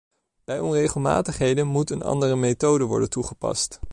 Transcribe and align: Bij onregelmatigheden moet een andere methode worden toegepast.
Bij 0.43 0.59
onregelmatigheden 0.59 1.67
moet 1.67 1.89
een 1.89 2.01
andere 2.01 2.35
methode 2.35 2.83
worden 2.83 3.09
toegepast. 3.09 3.79